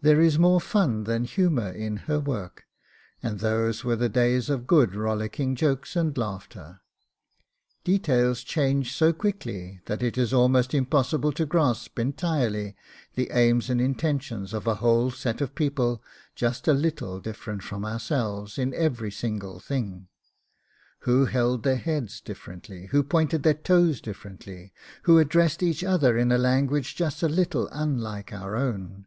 [0.00, 2.66] There is more fun than humour in her work,
[3.20, 6.82] and those were the days of good rollicking jokes and laughter.
[7.82, 12.76] Details change so quickly that it is almost impossible to grasp entirely
[13.16, 16.00] the aims and intentions of a whole set of people
[16.36, 20.06] just a little different from ourselves in every single thing;
[21.00, 24.72] who held their heads differently, who pointed their toes differently,
[25.02, 29.04] who addressed each other in a language just a little unlike our own.